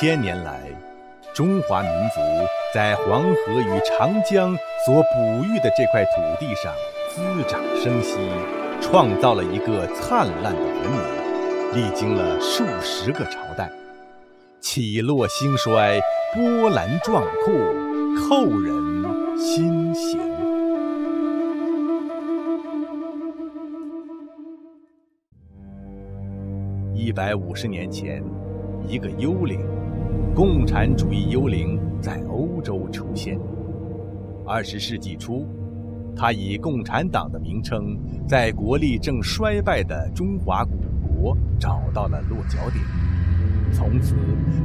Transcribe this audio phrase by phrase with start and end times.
[0.00, 0.60] 千年来，
[1.34, 2.20] 中华民族
[2.72, 4.56] 在黄河与长江
[4.86, 6.72] 所哺育的这块土地上
[7.10, 8.16] 滋长生息，
[8.80, 11.00] 创造了一个灿烂的文明，
[11.74, 13.68] 历经了数十个朝代，
[14.60, 16.00] 起落兴衰，
[16.32, 17.52] 波澜壮阔，
[18.20, 20.20] 扣人心弦。
[26.94, 28.22] 一百五十年前，
[28.86, 29.58] 一个幽灵——
[30.34, 33.38] 共产主义幽灵在欧洲出现。
[34.46, 35.46] 二十世纪初，
[36.16, 40.78] 他以共产党的名称，在国力正衰败的中华古
[41.20, 42.84] 国找到了落脚点。
[43.72, 44.14] 从此，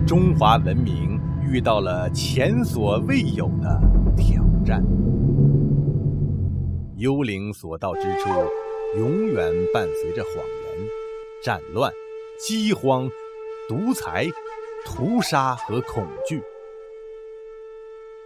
[0.08, 3.82] 中华文明遇到了前所未有的
[4.16, 4.84] 挑战。
[6.96, 8.30] 幽灵所到之处，
[8.98, 10.88] 永远伴随着谎言、
[11.44, 11.92] 战乱。
[12.40, 13.10] 饥荒、
[13.70, 14.26] 独裁、
[14.86, 16.42] 屠杀和恐惧，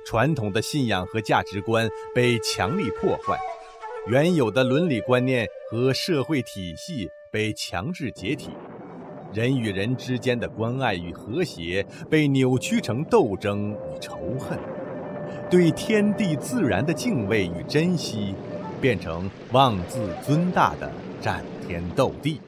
[0.05, 3.39] 传统的信仰和价值观被强力破坏，
[4.07, 8.49] 原有的伦理观念和社会体系被强制解体，
[9.33, 14.57] 人与人之间的关爱与和谐被扭曲成斗争与仇恨，
[15.49, 18.33] 对天地自然的敬畏与珍惜
[18.81, 22.41] 变成妄自尊大的战天斗地。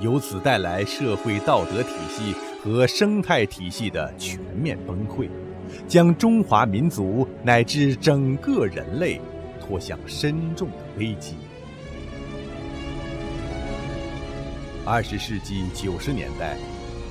[0.00, 2.34] 由此带来社会道德体系
[2.64, 5.28] 和生态体系的全面崩溃，
[5.86, 9.20] 将中华民族乃至整个人类
[9.60, 11.34] 拖向深重的危机。
[14.82, 16.56] 二十世纪九十年代，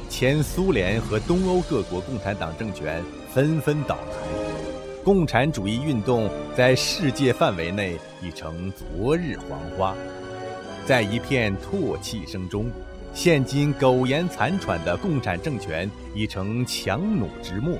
[0.10, 4.18] 前苏联和东欧各国共产党政权纷纷倒台，
[5.04, 9.96] 共产主义运动在世界范围内已成昨日黄花。
[10.84, 12.72] 在一片唾弃声中，
[13.14, 17.78] 现今苟延残喘的共产政权已成强弩之末，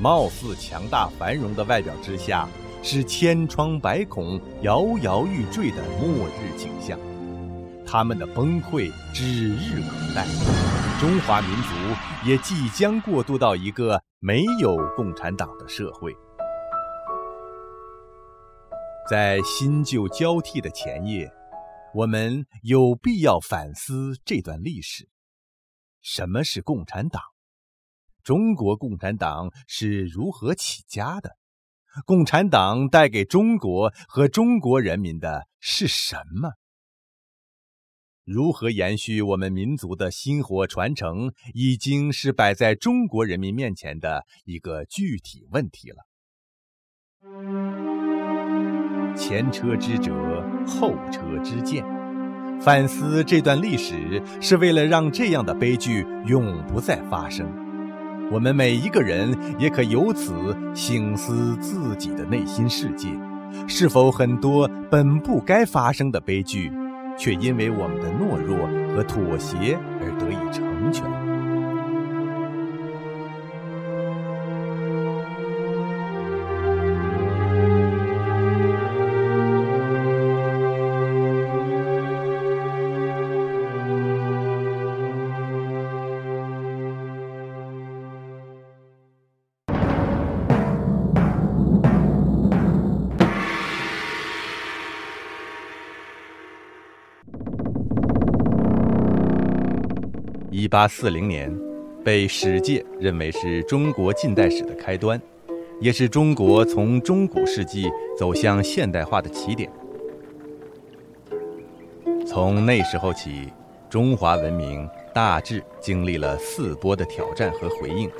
[0.00, 2.48] 貌似强大繁荣的外表之下，
[2.82, 6.98] 是千疮百孔、摇摇欲坠的末日景象。
[7.86, 10.26] 他们的崩溃指日可待，
[11.00, 16.12] 中华民族也即将过渡到一个没有共产党的社会。
[19.08, 21.32] 在新旧交替的前夜。
[21.96, 25.08] 我们有必要反思这段历史：
[26.02, 27.22] 什么是共产党？
[28.22, 31.38] 中国共产党是如何起家的？
[32.04, 36.50] 共产党带给中国和中国人民的是什么？
[38.24, 47.85] 如何延续我们民族的薪火传承，已经是摆在中国人民面前的一个具体问题了。
[49.16, 50.12] 前车之辙，
[50.66, 51.84] 后车之鉴。
[52.60, 57.46] 反思这段历史，是为了让这样的悲剧永不再发生。
[58.30, 60.32] 我们每一个人也可由此
[60.74, 63.08] 醒思自己的内心世界：
[63.68, 66.72] 是否很多本不该发生的悲剧，
[67.16, 68.58] 却因为我们的懦弱
[68.94, 70.65] 和妥协而得以成
[100.76, 101.50] 八四零年，
[102.04, 105.18] 被史界认为是中国近代史的开端，
[105.80, 109.72] 也是中国从中古世纪走向现代化的起点。
[112.26, 113.50] 从那时候起，
[113.88, 118.10] 中华文明大致经历了四波的挑战和回应。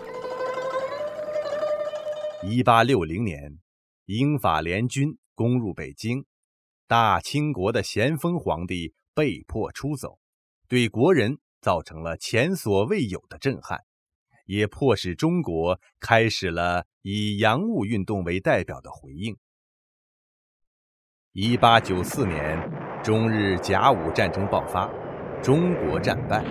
[2.43, 3.59] 一八六零年，
[4.07, 6.25] 英法联军攻入北京，
[6.89, 10.19] 大清国的咸丰皇帝被迫出走，
[10.67, 11.37] 对国人。
[11.67, 13.81] 造成了前所未有的震撼，
[14.45, 19.37] 也迫使中国开始了以洋务运动为代表的回应。
[21.33, 22.57] 一八九四年，
[23.03, 24.89] 中日甲午战争爆发，
[25.43, 26.45] 中国战败，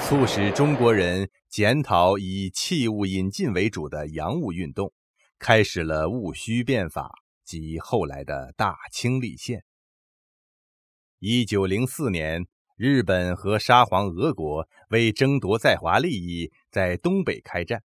[0.00, 4.92] 促使中国人检讨以器物引进为主的洋务运动，
[5.38, 7.12] 开始了戊戌变法
[7.44, 9.62] 及后来的大清立宪。
[11.20, 12.48] 一九零四年。
[12.78, 17.82] 日本和沙皇俄国为争夺在华利益，在东北开战，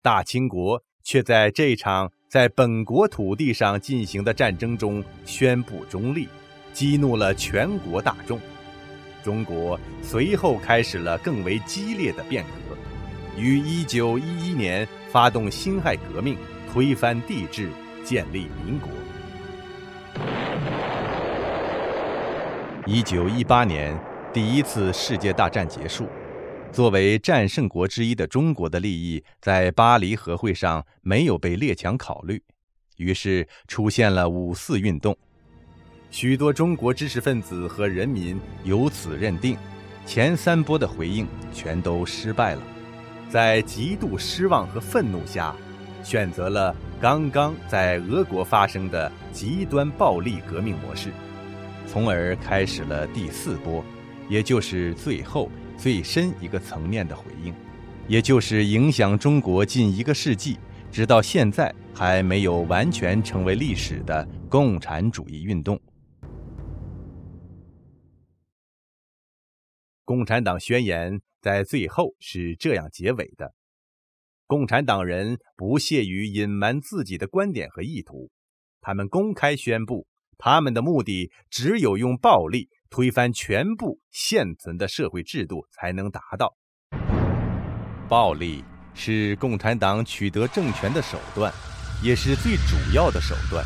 [0.00, 6.26] 大清国却在这场在本国土地上进行的战争中宣布中立，
[6.72, 8.40] 激怒了全国大众。
[9.22, 12.78] 中国随后开始了更为激烈的变革，
[13.38, 16.38] 于1911年发动辛亥革命，
[16.72, 17.68] 推翻帝制，
[18.02, 18.88] 建立民国。
[22.86, 23.98] 1918年，
[24.34, 26.08] 第一次世界大战结束。
[26.72, 32.42] 作为战胜国之一的中国的利益，在巴黎和会上没有被列强考虑，
[32.96, 35.16] 于是出现了五四运动。
[36.10, 39.56] 许多中国知识分子和人民由此认定，
[40.04, 42.62] 前三波的回应全都失败了，
[43.30, 45.54] 在极度失望和愤怒下，
[46.02, 51.12] 选择了刚刚在俄国发生的极端暴力革命模式，
[51.86, 53.84] 从而开始了第四波，
[54.28, 55.50] 也就是最后。
[55.76, 57.52] 最深一个层面的回应，
[58.06, 60.56] 也就是影响中国近一个世纪，
[60.88, 65.78] 直到现在还没有完全成为历史的共产主义运动。
[70.04, 73.52] 共产党宣言在最后是这样结尾的：
[74.46, 78.30] 共产党人不屑于隐瞒自己的观点和意图，
[78.80, 80.06] 他们公开宣布，
[80.38, 82.68] 他们的目的只有用暴力。
[82.94, 86.54] 推翻全部现存的社会制度才能达到。
[88.08, 88.64] 暴力
[88.94, 91.52] 是共产党取得政权的手段，
[92.04, 93.64] 也是最主要的手段。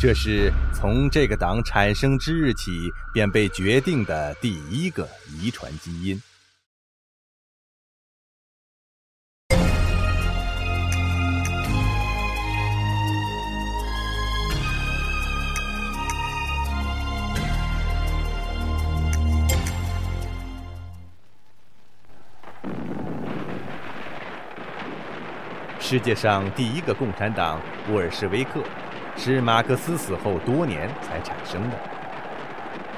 [0.00, 2.70] 这是从这个党产生之日起
[3.12, 5.06] 便被决定的第一个
[5.38, 6.18] 遗传基因。
[25.86, 28.64] 世界上第一个共产党布尔什维克，
[29.18, 31.78] 是马克思死后多年才产生的。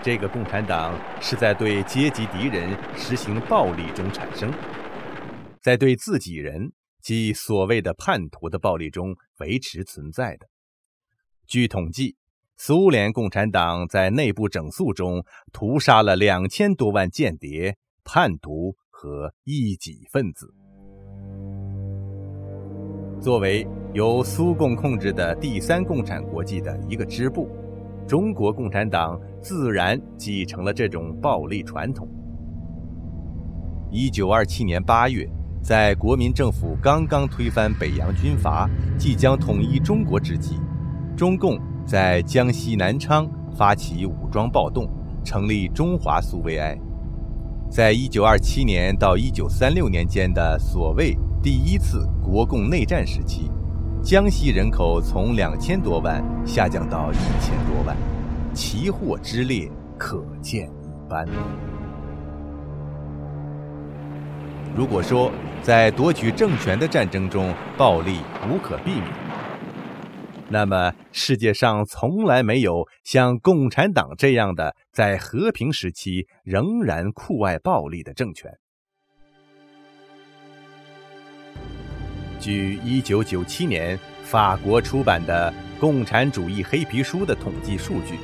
[0.04, 4.52] 这个共产党是在对阶级敌人实行暴力中产生，
[5.60, 6.70] 在对自己人
[7.02, 10.46] 即所谓的叛徒的暴力中维持存在的。
[11.48, 12.14] 据统计，
[12.56, 20.54] 苏联共产党在内部整肃中屠杀了两千多万间谍、叛徒和异己分子。
[23.20, 27.48] 作为由苏共控制的第三共产国际的一个支部，
[28.06, 32.06] 中国共产党自然继承了这种暴力传统。
[33.90, 35.28] 一九二七年八月，
[35.62, 38.68] 在国民政府刚刚推翻北洋军阀，
[38.98, 40.56] 即将统一中国之际，
[41.16, 44.88] 中共在江西南昌发起武装暴动，
[45.24, 46.78] 成立中华苏维埃。
[47.70, 51.16] 在一九二七年到一九三六年间的所谓。
[51.46, 53.48] 第一次国共内战时期，
[54.02, 57.96] 江西人口从两千多万下降到一千多万，
[58.52, 61.25] 奇祸之烈可见一斑。
[64.75, 65.31] 如果说
[65.62, 68.19] 在夺取政权的战争中暴力
[68.50, 69.04] 无可避免，
[70.48, 78.50] 那么世界上从来没有像共产党这样的在和平时期仍然酷爱暴力的政权。
[82.38, 88.19] 据1997年法国出版的《共产主义黑皮书》的统计数据，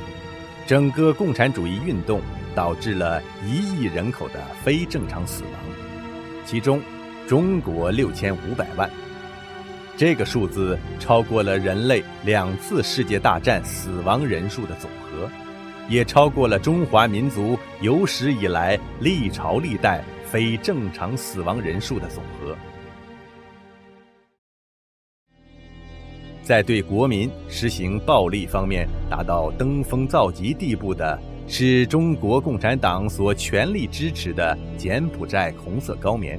[0.67, 2.21] 整个共产主义运动
[2.55, 5.53] 导致了一亿人口的非正常死亡，
[6.45, 6.81] 其中
[7.27, 8.37] 中国6500
[8.77, 8.91] 万。
[9.97, 15.31] 这个数字超过了人类两次世界大战死亡人数的总和，
[15.89, 22.57] 也超过了中华民族有史以来历朝历代非正常死亡人数的总和。
[26.43, 36.39] 在对国民实行暴力方面达到登峰造极地步的，是中国共产党所全力支持的柬埔寨红色高棉。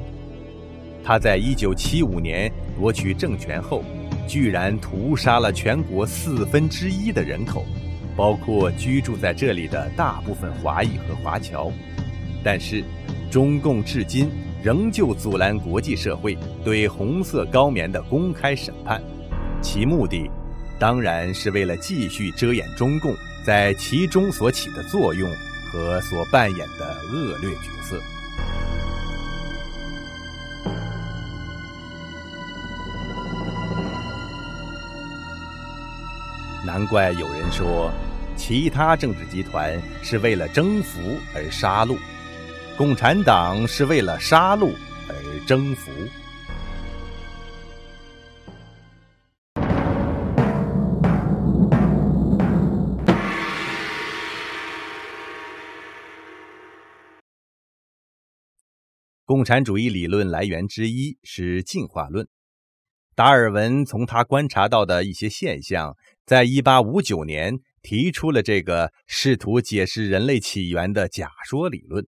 [1.06, 3.82] 他在一九七五年夺取政权后，
[4.28, 7.66] 居然屠杀了全国四分之一的人口，
[8.16, 11.72] 包括居住在这里的大部分华裔和华侨。
[12.44, 12.84] 但是，
[13.32, 14.30] 中共至今
[14.62, 19.02] 仍旧阻拦国际社会对红色高棉的公开审判。
[19.64, 20.30] 其目的，
[20.78, 25.32] 当然是为了继续遮掩中共在其中所起的作用
[25.72, 28.00] 和所扮演的恶劣角色。
[36.66, 37.92] 难怪有人说，
[38.36, 41.00] 其他政治集团是为了征服
[41.34, 41.98] 而杀戮，
[42.78, 44.74] 共产党是为了杀戮
[45.08, 45.92] 而征服。
[59.34, 62.28] 共产主义理论来源之一是进化论。
[63.16, 72.06] 达尔文从他观察到的一些现象，在1859年提出了这个试图解释人类起源的假说理论，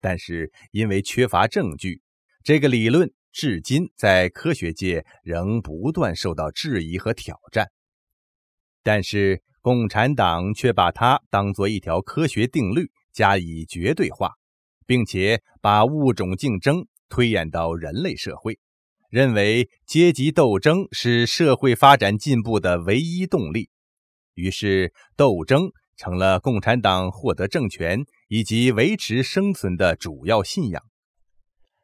[0.00, 2.00] 但是因为缺乏证据，
[2.42, 7.68] 这个理论至今在科学界仍不断受到质疑和挑战。
[8.82, 14.30] 但是共产党却把它当作一条科学定律加以绝对化，
[14.86, 18.58] 并且把物种竞争推演到人类社会。
[19.10, 23.68] 认为阶级斗争是社会发展进步的唯一动力，
[24.34, 30.82] 于是斗争成了共产党获得政权以及维持生存的主要信仰。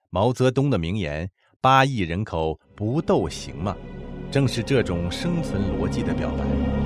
[0.08, 3.76] 毛泽东的名言“八亿人口不斗行吗”，
[4.32, 6.77] 正是这种生存逻辑的表白。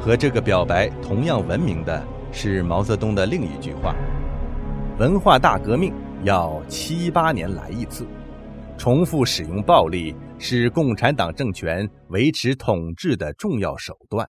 [0.00, 2.02] 和这个表白同样闻名的
[2.32, 3.94] 是毛泽东的另一句话
[4.98, 5.92] ：“文化大革命
[6.24, 8.06] 要七八年来一次，
[8.78, 14.26] 重复使用暴力是共产党政权维持统治的重要手段。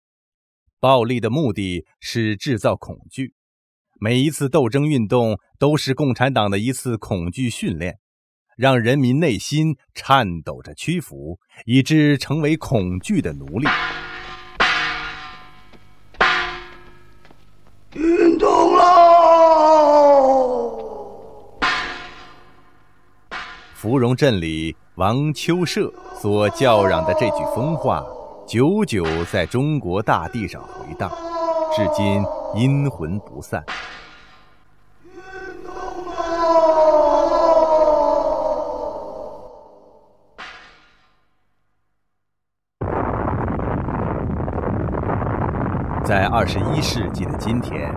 [0.81, 3.35] 暴力的目的是制造恐惧，
[4.01, 7.99] 每一次斗争运动都是共产党的一次恐惧训练，
[8.57, 13.69] 让人民内心颤抖着屈服，以致成为恐惧的奴隶。”
[23.88, 25.90] 芙蓉镇里王秋社
[26.21, 28.04] 所叫嚷的这句疯话，
[28.47, 29.02] 久久
[29.33, 31.11] 在中国大地上回荡，
[31.75, 32.23] 至今
[32.54, 33.64] 阴魂不散。
[46.04, 47.90] 在二十一世纪的今天，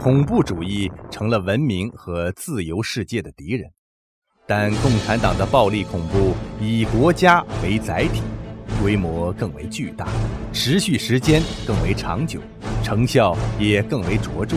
[0.00, 3.70] 恐怖主义成了文明和自由世界的敌人。
[4.46, 8.20] 但共产党的暴力恐怖以国家为载体，
[8.82, 10.06] 规模更为巨大，
[10.52, 12.38] 持续时间更为长久，
[12.82, 14.54] 成效也更为卓著。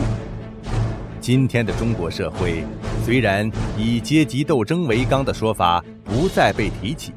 [1.22, 2.62] 今天的中国社会，
[3.02, 7.14] 虽然以阶级斗争为纲的说法不再被提起，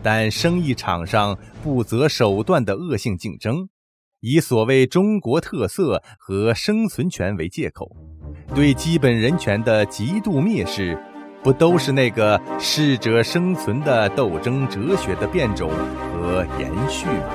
[0.00, 3.68] 但生意场上不择手段的恶性竞争。
[4.20, 7.90] 以所谓中国特色和生存权为借口，
[8.54, 10.96] 对基本人权的极度蔑视，
[11.42, 15.70] 不都是那个适者生存的斗争哲学的变种
[16.12, 17.34] 和延续吗？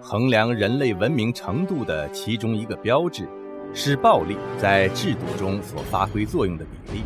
[0.00, 3.28] 衡量人类文明程度的其中一个标志，
[3.72, 7.04] 是暴力在制度中所发挥作用的比例。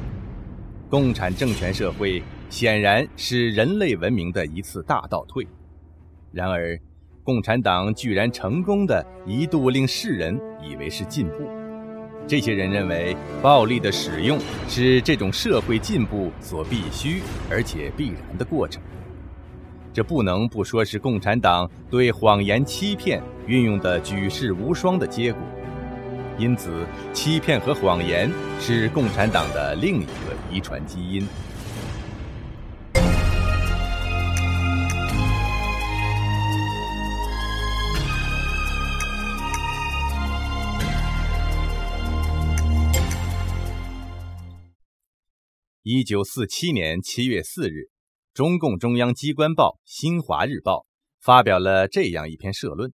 [0.89, 2.23] 共产政权社会。
[2.49, 5.45] 显然是人类文明的一次大倒退。
[6.31, 6.79] 然而，
[7.27, 11.51] 共产党居然成功的一度令世人以为是进步。
[12.25, 18.81] 这些人认为，暴力的使用是这种社会进步所必须而且必然的过程。
[19.93, 25.43] 这不能不说是共产党对谎言欺骗运用的举世无双的结果。
[26.39, 28.31] 因此，欺骗和谎言
[28.61, 31.27] 是共产党的另一个遗传基因。
[45.89, 47.91] 一九四七年七月四日，
[48.35, 50.81] 中共中央机关报《新华日报》
[51.21, 52.93] 发表了这样一篇社论：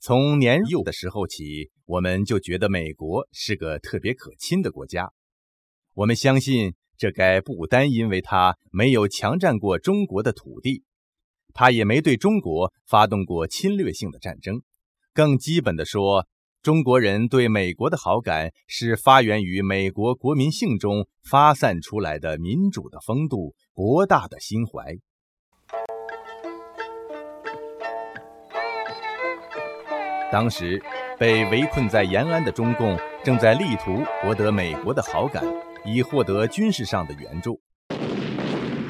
[0.00, 5.12] 从年幼的时候起，我们就觉得美国是个特别可亲的国家。
[5.92, 10.84] 我们相信，这该不单因为他没有强占过中国的土地，
[11.52, 14.62] 他也没对中国发动过侵略性的战争。
[15.12, 16.26] 更基本的说，
[16.68, 24.84] 中国人对美国的好感是发源于美国国民性中发散出来的民主的风度、博大的心怀。
[30.30, 30.78] 当时
[31.18, 35.42] 被围困在延安的中共正在力图博得美国的好感，
[35.86, 37.58] 以获得军事上的援助。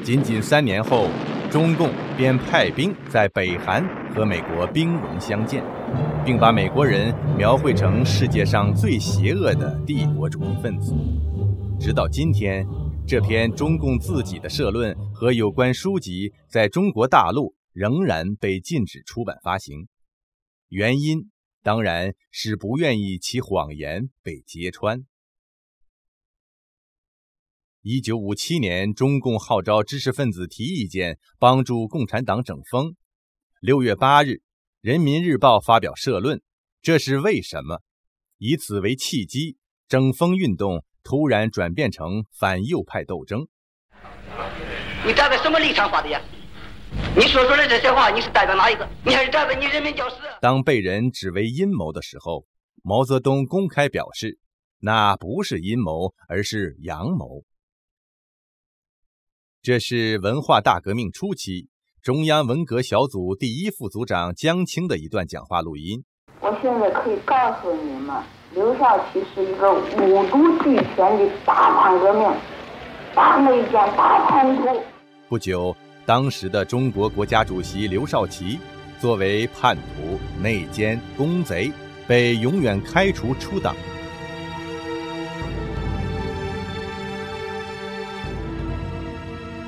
[0.03, 1.07] 仅仅三年后。
[1.49, 3.83] 中共便派兵在北韩
[4.13, 5.63] 和美国兵戎相见，
[6.23, 10.93] 并把美国人描绘成世界上最邪恶的帝国主义分子。
[11.79, 12.67] 直到今天，
[13.07, 19.87] 这篇中共自己的社论和有关书籍在中国大陆仍然被禁止出版发行。
[20.67, 21.31] 原因
[21.63, 25.05] 当然是不愿意其谎言被揭穿。
[27.81, 32.97] 一九五七年，中共号召知识分子提意见，帮助共产党整风。
[33.61, 34.27] 六月八日，
[34.81, 36.41] 《人民日报》发表社论
[36.81, 37.81] ：“这是为什么？”
[38.39, 39.57] 以此为契机，
[39.87, 43.47] 整风运动突然转变成反右派斗争。
[45.05, 46.21] 你站在什么立场发的言？
[47.15, 48.87] 你说出来这些话，你是代表哪一个？
[49.05, 50.15] 你还是站在你人民教师？
[50.41, 52.45] 当被人指为阴谋的时候，
[52.81, 54.39] 毛泽东公开表示，
[54.79, 57.43] 那不是阴谋，而是阳谋。
[59.61, 61.67] 这是文化大革命初期
[62.01, 66.05] 中央文革小组第一副组长江青的一段讲话录音。
[66.41, 68.15] 我现在可以告诉你们，
[68.53, 72.31] 刘少奇是一个五毒俱全的大叛革命、
[73.13, 74.81] 大内奸、大叛徒。
[75.27, 78.57] 不久，当时的中国国家主席刘少奇
[79.01, 81.69] 作为叛徒、内奸、公贼，
[82.07, 83.75] 被永远开除出党。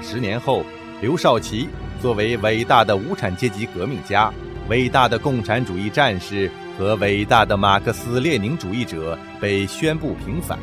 [0.01, 0.63] 十年后，
[1.01, 1.67] 刘少奇
[2.01, 4.31] 作为伟大的无产阶级革命家、
[4.69, 10.57] 伟大的共产主义战士和伟大的马克思列宁主义者被宣布平反，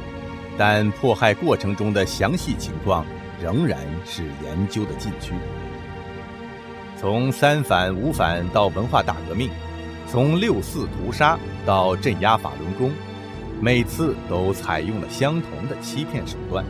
[0.57, 3.05] 但迫害过程中的详细情况
[3.41, 5.33] 仍然是研究的禁区。
[6.97, 9.51] 从三反五反到文化大革命，
[10.11, 12.91] 从六四屠杀到镇压法轮功，
[13.61, 16.65] 每次都采用了相同的欺骗手段。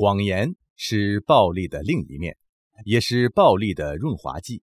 [0.00, 2.38] 谎言是暴力的另一面，
[2.86, 4.62] 也是暴力的润滑剂。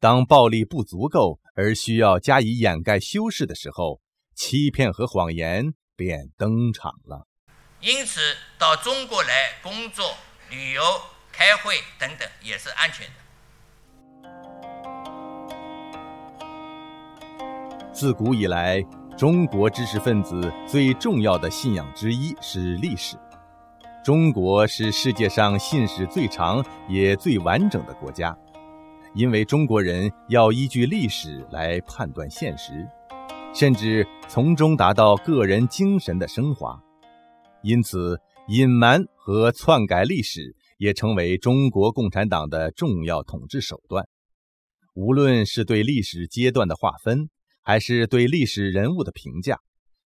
[0.00, 4.00] 当暴力不足够而需要加以掩盖修饰的时候，
[4.34, 7.28] 欺骗和谎言便登场了。
[7.80, 8.18] 因此，
[8.58, 10.16] 到中国来工作、
[10.50, 10.82] 旅游、
[11.30, 13.12] 开会等等也是安全的。
[17.92, 18.82] 自古以来，
[19.16, 23.16] 中国知识分子最重要的信仰之一是历史。
[24.04, 28.36] 中国是世界上信史最长也最完整的国家，
[29.14, 32.86] 因为中国人要依据历史来判断现实，
[33.54, 36.78] 甚至从中达到个人精神的升华。
[37.62, 44.06] 因此，隐瞒和篡改历史也成为中国共产党的重要统治手段。
[44.92, 47.30] 无论是对历史阶段的划分，
[47.62, 49.60] 还是对历史人物的评价。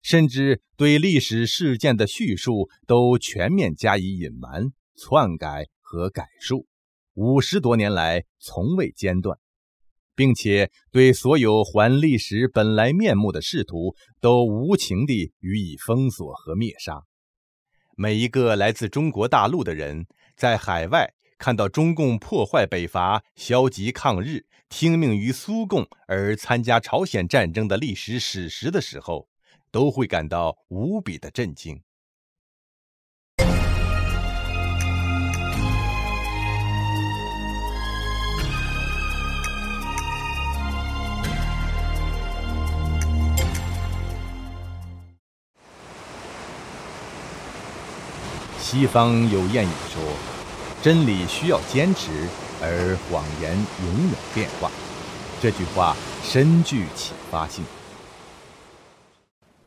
[0.08, 6.66] 甚至对历史事件的叙述都全面加以隐瞒、篡改和改述，
[7.12, 9.38] 五十多年来从未间断，
[10.16, 17.02] 并且对所有还历史本来面目的仕途都无情地予以封锁和灭杀。
[17.94, 29.28] 每一个来自中国大陆的人，在海外看到中共破坏北伐、消极抗日、听命于苏共而参加朝鲜战争的历史史实的时候，
[29.78, 31.80] 都会感到无比的震惊。
[48.58, 50.02] 西方有谚语说
[50.82, 52.10] ：“真理需要坚持，
[52.60, 54.72] 而谎言永远变化。”
[55.40, 57.64] 这句话深具启发性。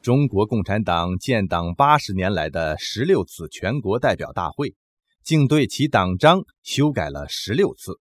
[0.02, 4.74] 中国共产党建党八十年来的十六次全国代表大会，
[5.24, 8.00] 竟对其党章修改了十六次。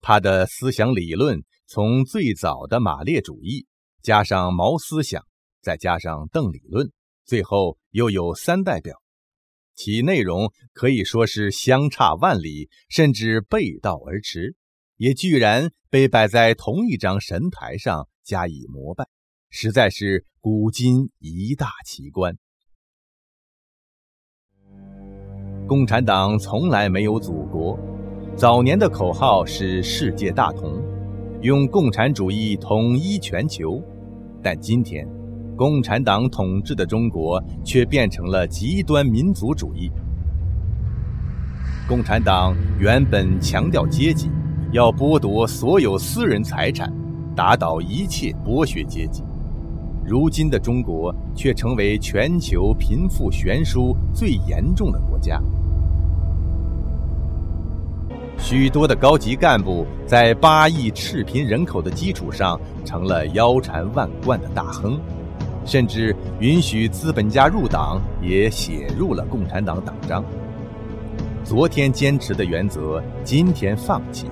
[0.00, 3.66] 他的思想理论从最早的马列主义，
[4.00, 5.26] 加上毛思想，
[5.60, 6.90] 再加上邓理论，
[7.26, 8.96] 最后又有三代表，
[9.74, 14.56] 其内容可以说是相差万里，甚至背道而驰，
[14.96, 19.06] 也居然被摆在同一张神台上加以膜拜。
[19.58, 22.36] 实在是古今一大奇观。
[25.66, 27.78] 共产党从来没有祖国，
[28.36, 30.78] 早年的口号是“世界大同”，
[31.40, 33.82] 用共产主义统一全球。
[34.42, 35.08] 但今天，
[35.56, 39.90] 共产党统治的中国却变成了极端民族主义。
[41.88, 44.28] 共产党原本强调阶级，
[44.70, 46.92] 要剥夺所有私人财产，
[47.34, 49.24] 打倒一切剥削阶级。
[50.06, 55.42] 如今的中国却成为全球贫富悬殊最严重的国家。
[58.38, 65.00] 许多的高级干部在八亿赤贫人口的基础上成了腰缠万贯的大亨，
[65.64, 70.22] 甚至允许资本家入党，也写入了共产党党章。
[71.42, 74.26] 昨天坚持的原则，今天放弃，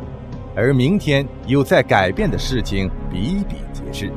[0.55, 4.13] 而明天有在改变的事情比比皆是。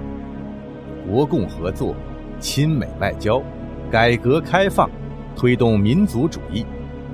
[1.10, 1.96] 国共合作、
[2.39, 3.41] 亲美外交、
[3.89, 4.89] 改革开放、
[5.36, 6.65] 推动民族主义。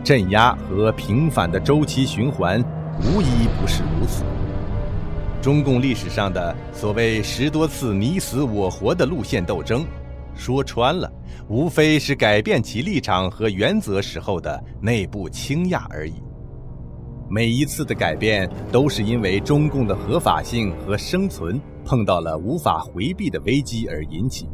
[0.03, 2.59] 镇压和平反的周期循环，
[2.99, 4.23] 无一不是如此。
[5.41, 9.85] 中共历史上的所谓十多次你死我活的路线斗争，
[10.35, 11.09] 说穿了，
[11.47, 16.15] 无非是改变其立场和原则时候的内部倾轧而已。
[17.33, 24.47] 每一次的改变，都是因为中共的合法性和生存碰到了无法回避的危机而引起。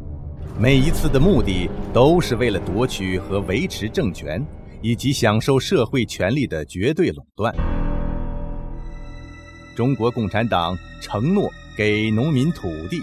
[0.58, 4.42] 每一次的目的，都是为了夺取和维持政权。
[4.82, 7.54] 以及享受社会权力的绝对垄断。
[9.76, 13.02] 中国共产党承诺给农民土地，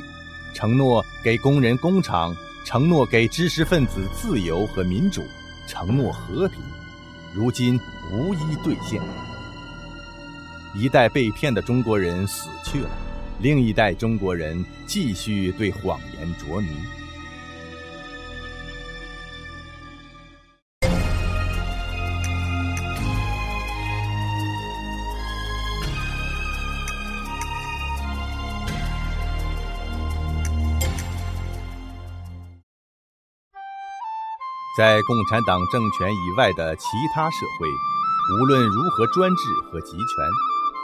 [0.56, 2.36] 承诺给工人工厂，
[2.66, 5.22] 承诺给知识分子自由和民主，
[5.68, 6.60] 承诺和平，
[7.32, 7.80] 如今
[8.12, 9.00] 无一兑现。
[10.80, 12.90] 一代被骗的中国人死去了，
[13.40, 16.68] 另一代中国人继续对谎言着迷。
[34.78, 36.84] 在共产党政权以外的其
[37.16, 37.68] 他社会，
[38.40, 40.06] 无论如何专制和集权，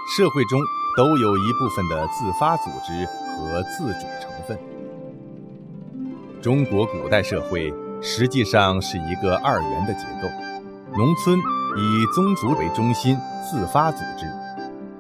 [0.05, 0.59] 社会中
[0.97, 4.59] 都有一部分的自发组织和自主成分。
[6.41, 10.27] 中国古代社会实际上是一个二元的结构：
[10.97, 13.17] 农村以宗族为中心，
[13.49, 14.27] 自发组织；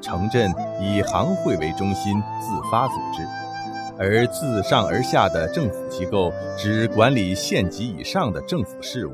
[0.01, 0.49] 城镇
[0.81, 3.27] 以行会为中心，自发组织。
[3.99, 9.13] 而自上而下的政府机构只管理县级以上的政府事务。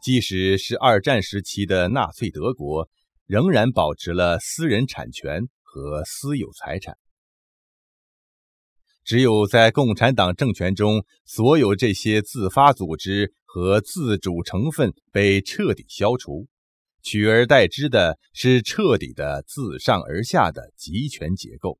[0.00, 2.88] 即使是二战时期的纳粹德国，
[3.26, 6.96] 仍然保持了私人产权和私有财产。
[9.04, 16.48] 只有在共产党政权中，所有这些自发组织和自主成分被彻底消除，
[17.02, 21.78] 取而代之的是彻底的自上而下的集权结构。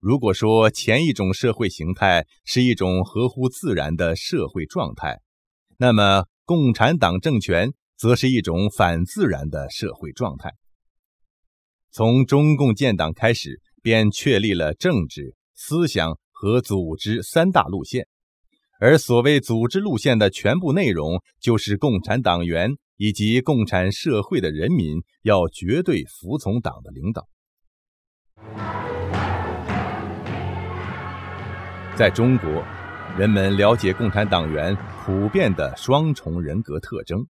[0.00, 5.20] 如果说前一种社会形态是一种合乎自然的社会状态，
[5.76, 10.52] 那么共产党政权则是一种反自然的社会状态。
[11.90, 18.08] 从中共建党开始，便确立了政治、思想和组织三大路线，
[18.80, 27.28] 而所谓组织路线的全部内容，就是共产党员以及共产社会的人民要绝对服从党的领导。
[31.96, 32.64] 在中国，
[33.16, 37.24] 人们了解共产党员普遍的双重人格特征。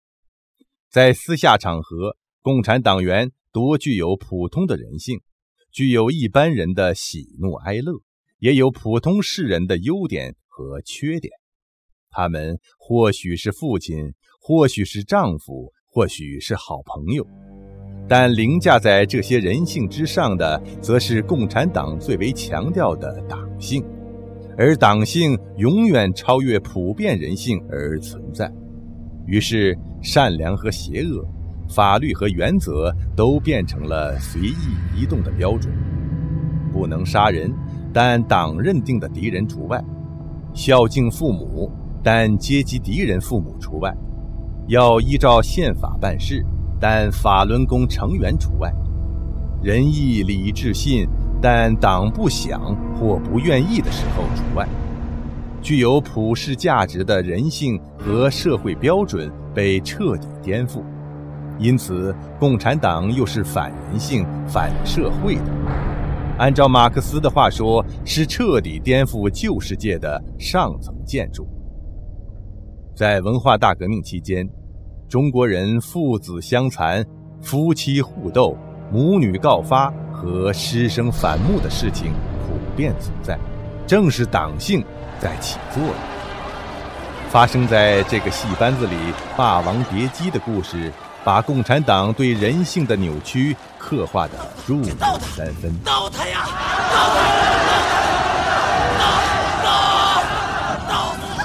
[0.89, 5.19] 在私下场合，共产党员多具有普通的人性，
[5.71, 7.93] 具有一般人的喜怒哀乐，
[8.39, 11.33] 也有普通世人的优点和缺点。
[12.09, 17.27] 他们或许是父亲，或许是丈夫，或许是好朋友，
[18.07, 23.83] 但凌驾在这些人性之上的，则是共产党最为强调的党性。
[24.57, 28.49] 而党性永远超越普遍人性而存在，
[29.27, 31.25] 于是善良和邪恶、
[31.67, 34.55] 法律和原则都变成了随意
[34.95, 35.73] 移动的标准。
[36.71, 37.51] 不能杀人，
[37.91, 39.79] 但党认定的敌人除外；
[40.53, 41.71] 孝敬父母，
[42.03, 43.91] 但阶级敌人父母除外；
[44.67, 46.45] 要依照宪法办事，
[46.79, 48.69] 但法轮功成员除外；
[49.63, 51.07] 仁义礼智信。
[51.41, 54.67] 但党不想或不愿意的时候除外，
[55.65, 60.83] 具有普世价值的人性和社会标准被彻底颠覆，
[61.57, 65.45] 因此共产党又是反人性、反社会的。
[66.37, 71.47] 按照马克思的话说，是彻底颠覆旧世界的上层建筑。
[72.95, 74.47] 在文化大革命期间，
[75.09, 77.03] 中国人父子相残、
[77.41, 78.55] 夫妻互斗、
[78.91, 79.91] 母女告发。
[80.13, 82.13] 和师生反目的事情
[82.47, 83.37] 普遍存在，
[83.85, 84.81] 正是党性
[85.21, 85.93] 在起作用。
[87.29, 88.95] 发生在这个戏班子里，
[89.35, 94.33] 《霸王别姬》的故事，把共产党对人性的扭曲刻画的
[94.65, 94.85] 入木
[95.35, 95.77] 三分。
[95.83, 96.45] 刀他呀！
[96.91, 97.19] 刀他！
[98.95, 99.03] 刀
[99.65, 99.69] 刀
[100.87, 100.93] 刀
[101.37, 101.43] 他！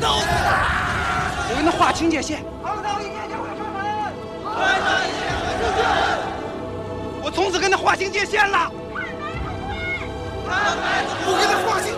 [0.00, 0.26] 刀他！
[1.50, 2.42] 我跟他划清界限。
[7.22, 8.72] 我从此跟他划清界限了，
[11.26, 11.96] 我跟他划清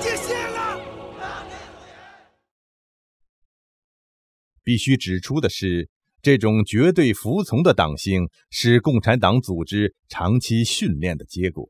[4.63, 5.89] 必须指出的是，
[6.23, 11.69] 这种绝对服从的党性是共产党组织长期训练的结果。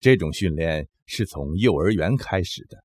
[0.00, 2.84] 这种训练是从幼儿园开始的，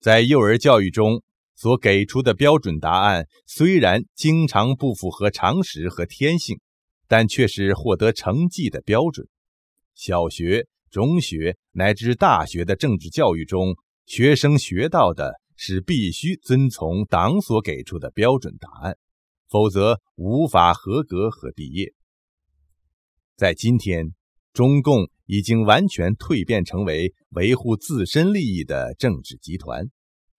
[0.00, 1.22] 在幼儿教育中
[1.54, 6.58] 所给出的标准答案，虽然经常不符合常识和天性，
[7.06, 9.28] 但却是获得成绩的标准。
[9.94, 15.40] 小学、中学乃至大学的政治教育中，学生学到的。
[15.56, 18.96] 是必须遵从党所给出的标准答案，
[19.48, 21.92] 否则无法合格和毕业。
[23.36, 24.14] 在今天，
[24.52, 29.88] 中共已经完全蜕变成为维护自身利益的政治集团，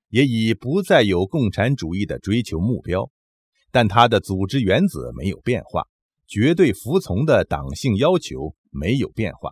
[0.10, 3.10] 也已不再有共产主义的追求目标，
[3.72, 5.84] 但它的组织原则没有变化，
[6.28, 9.52] 绝对服从的党性要求没有变化。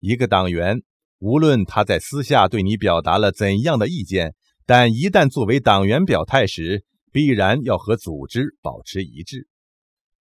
[0.00, 0.82] 一个党员，
[1.18, 4.34] 无论他在私下对你表达了怎样的意见，
[4.66, 9.46] 但一旦作为党员表态时，必然要和组织保持一致。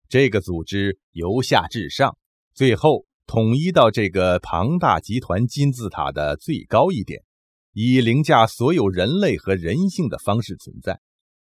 [0.10, 2.18] 这个组织由下至上，
[2.54, 7.24] 最后统一到这个庞大集团金字塔的最高一点，
[7.72, 11.00] 以凌驾所有人类和人性的方式存在。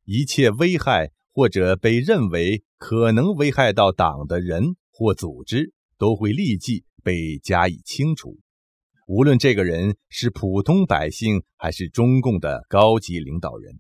[0.06, 8.40] 一切危害或者被认为可能危害到党的人或组织，都会立即被加以清除。
[9.10, 13.80] 无论这个人是普通百姓，还是中共的高级领导人，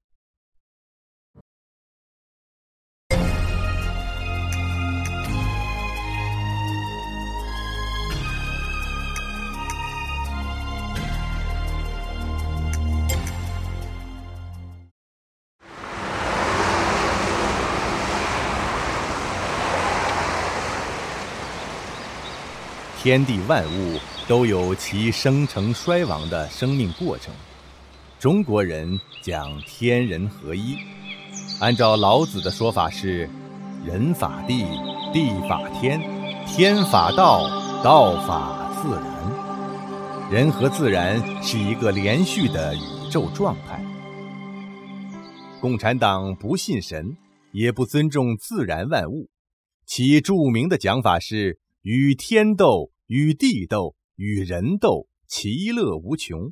[23.08, 23.98] 天地万物。
[24.28, 27.34] 都有其生成衰亡的生命过程。
[28.20, 30.76] 中国人讲天人合一，
[31.62, 33.30] 按照老子的说法是：
[33.86, 34.66] 人法地，
[35.14, 36.02] 地法天，
[36.46, 37.48] 天法道，
[37.82, 40.30] 道法自然。
[40.30, 43.82] 人和自然是一个连续的宇宙状态。
[45.62, 47.16] 共产党不信神，
[47.54, 49.30] 也不尊重自然万物，
[49.86, 53.96] 其著名的讲法是：与天斗，与地斗。
[54.20, 56.52] 与人斗，其乐无穷。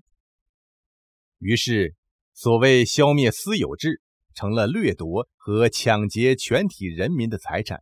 [1.40, 1.96] 于是，
[2.36, 4.04] 所谓消灭私有制，
[4.36, 7.80] 成了掠夺和抢劫全体人民的财产；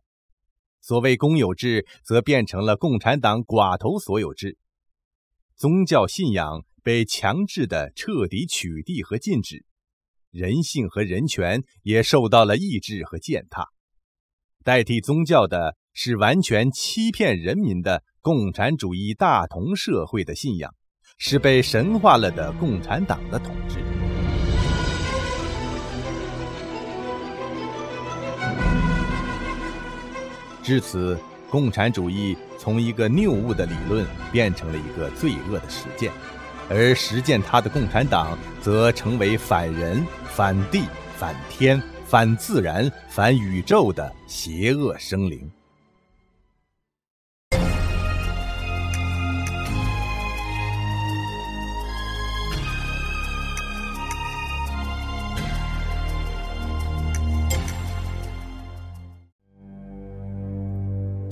[0.80, 4.56] 所谓公有制，则变成了共产党寡头所有制。
[5.54, 9.66] 宗教信仰被强制的彻底取缔和禁止，
[10.30, 13.66] 人性和人权也受到了抑制和践踏。
[14.62, 18.02] 代替宗教的是完全欺骗人民的。
[18.24, 20.72] 共产主义大同社会的信仰，
[21.18, 23.84] 是被神化了的共产党的统治。
[30.62, 31.18] 至此，
[31.50, 36.10] 共产主义从一个谬误的理论变成了一个罪恶的实践，
[36.70, 40.84] 而实践它的共产党则成为反人、反地、
[41.18, 45.46] 反天、反自然、反宇宙的邪恶生灵。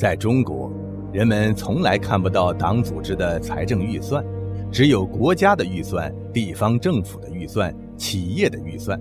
[0.03, 0.69] 在中国，
[1.13, 4.21] 人们从来看不到党组织的财政预算，
[4.69, 9.01] 只有国家的预算、地方政府的预算、企业的预算。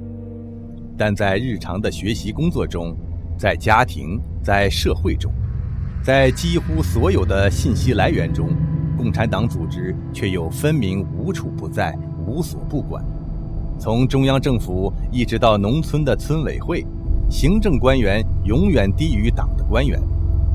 [0.95, 2.95] 但在日常的学习工作中，
[3.35, 5.31] 在家庭、在社会中，
[6.03, 8.49] 在几乎所有的信息来源中，
[8.95, 13.03] 共产党组织却又分明无处不在、无所不管。
[13.79, 16.85] 从中央政府一直到农村的村委会，
[17.27, 19.99] 行政官员永远低于党的官员。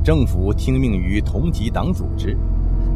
[0.06, 2.38] 政府听命于同级党组织，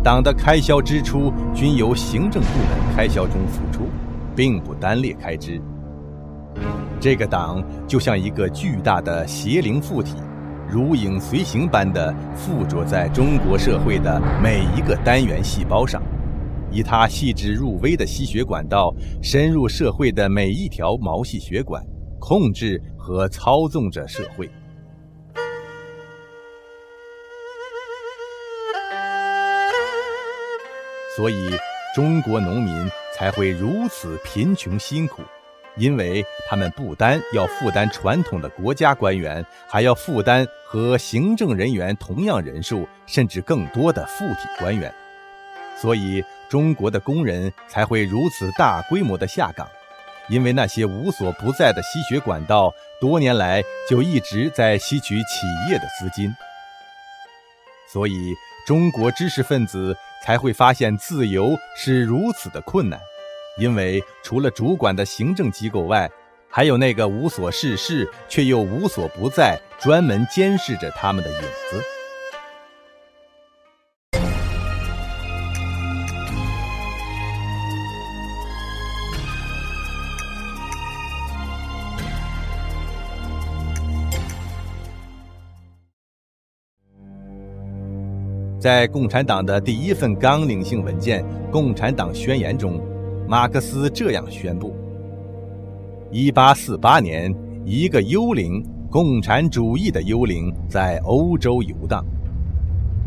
[0.00, 3.88] 党的开销支出均由行政部门开销中付出，
[4.36, 5.60] 并不单列开支。
[7.00, 10.18] 这个党就像一个巨大的邪灵附体，
[10.68, 16.00] 如影随形般的附着在中国社会的每一个单元细胞上，
[16.70, 21.84] 以它细致入微的吸血管道深入社会的每一条毛细血管，
[22.20, 24.48] 控制和操纵着社会。
[31.20, 31.54] 所以，
[31.94, 35.20] 中国农民才会如此贫穷辛苦，
[35.76, 44.90] 因为他们不单要负担传统的国家官员，还要负担和行政人员同样人数甚至更多的附体官员，
[45.78, 49.68] 所以中国的工人才会如此大规模的下岗。
[50.30, 56.34] 因为那些无所不在的吸血管道，多年来就一直在吸取企业的资金，
[57.92, 58.32] 所以
[58.66, 63.00] 中国知识分子才会发现自由是如此的困难。
[63.58, 66.10] 因为除了主管的行政机构外，
[66.48, 71.84] 还有那个无所事事却又无所不在、专门监视着他们的影子。
[88.60, 92.78] 在共产党的第一份纲领性文件《共产党宣言》中，
[93.26, 94.76] 马克思这样宣布：
[96.10, 102.04] 一八四八年，一个幽灵——共产主义的幽灵，在欧洲游荡。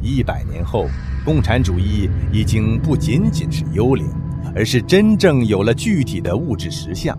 [0.01, 0.87] 一百年后，
[1.23, 4.07] 共产主义已经不仅仅是幽灵，
[4.55, 7.15] 而是真正有了具体的物质实相。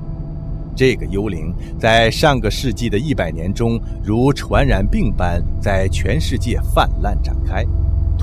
[0.74, 7.64] 这个幽灵在上个世纪的一百年中，如传染病般在全世界泛滥展开。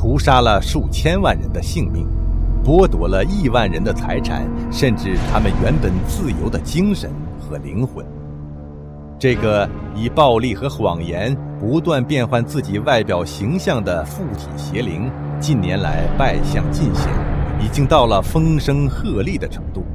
[0.01, 2.07] 屠杀了数千万人的性命，
[2.63, 8.03] 剥夺了亿万人的财产，甚至他们原本自由的精神和灵魂。
[9.19, 15.07] 这个以暴力和谎言不断变换自己外表形象的附体邪灵，
[15.39, 17.07] 近年来败相尽显，
[17.63, 19.85] 已经到了风声鹤唳的程度。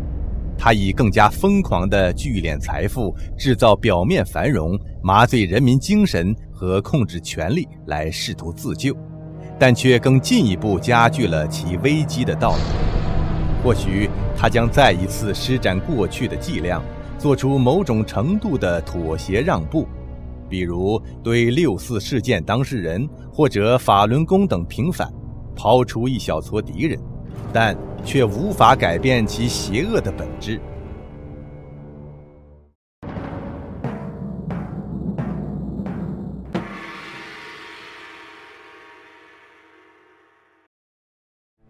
[0.56, 8.96] 他以更加疯狂的聚敛财富、制造表面繁荣、麻醉人民精神和控制权力来试图自救。
[9.58, 12.58] 但却更进一步加剧了其危机的到来。
[13.64, 16.80] 或许他将再一次施展过去的伎俩，
[17.18, 19.88] 做出某种程度的妥协让步，
[20.48, 25.12] 比如对六四事件当事人或者法轮功等平反，
[25.56, 27.00] 抛出一小撮敌人，
[27.52, 30.60] 但却无法改变其邪恶的本质。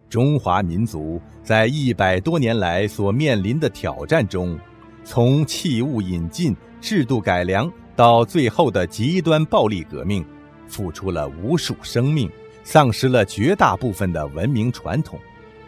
[0.09, 4.57] 中华民族在一百多年来所面临的挑战中，
[5.03, 10.25] 从器物引进、制度改良到最后的极端暴力革命，
[10.67, 12.29] 付出了无数生命，
[12.63, 15.19] 丧失了绝大部分的文明传统。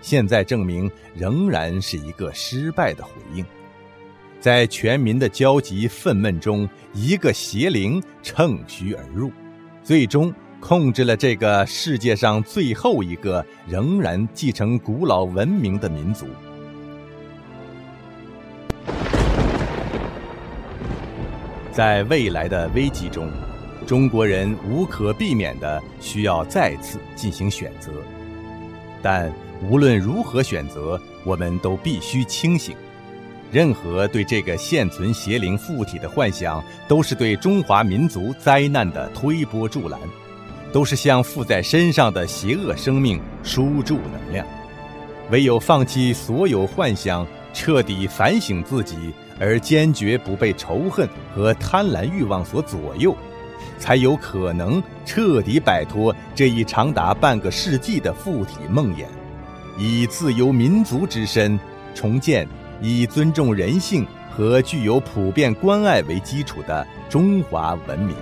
[0.02, 3.46] 现在证明，仍然是一个失败的回应。
[4.40, 9.30] 在全民的焦急愤懑中，一个邪灵乘虚而入，
[9.84, 10.34] 最终。
[10.60, 16.28] 控制了这个世界上最后一个仍然继承古老文明的民族。
[21.72, 23.30] 在未来的危机中，
[23.88, 27.92] 中国人无可避免的需要再次进行选择。
[29.02, 32.76] 但无论如何选择，我们都必须清醒。
[33.52, 39.98] 任何对这个现存邪灵附体的幻想，都是对中华民族灾难的推波助澜。
[40.72, 44.46] 都是向附在身上的邪恶生命输注能量。
[45.32, 53.16] 唯有放弃所有幻想，彻底反省自己，而坚决不被仇恨和贪婪欲望所左右，
[53.78, 59.06] 才有可能彻底摆脱这一长达半个世纪的附体梦魇，
[59.78, 61.60] 以自由民族之身
[61.94, 62.48] 重建
[62.82, 64.06] 以尊重人性
[64.36, 68.16] 和具有普遍关爱为基础的中华文明。